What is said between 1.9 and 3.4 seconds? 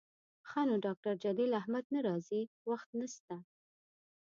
نه راځي، وخت نسته